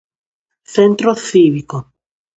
Centro 0.75 1.11
cívico. 1.27 1.77